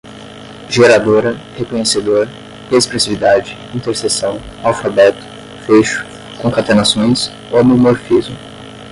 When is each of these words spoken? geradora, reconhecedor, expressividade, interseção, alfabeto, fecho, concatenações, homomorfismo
geradora, 0.67 1.33
reconhecedor, 1.55 2.27
expressividade, 2.71 3.55
interseção, 3.71 4.41
alfabeto, 4.63 5.21
fecho, 5.67 6.03
concatenações, 6.41 7.29
homomorfismo 7.51 8.35